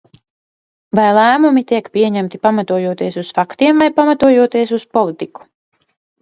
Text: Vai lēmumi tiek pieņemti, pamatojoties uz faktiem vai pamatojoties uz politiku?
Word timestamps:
Vai 0.99 1.09
lēmumi 1.17 1.61
tiek 1.71 1.91
pieņemti, 1.97 2.39
pamatojoties 2.45 3.19
uz 3.23 3.29
faktiem 3.41 3.85
vai 3.85 3.89
pamatojoties 4.01 4.75
uz 4.81 4.89
politiku? 4.99 5.47